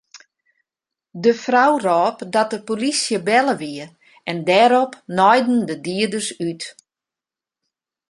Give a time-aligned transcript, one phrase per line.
[1.23, 3.85] De frou rôp dat de polysje belle wie
[4.29, 6.63] en dêrop naaiden de dieders út.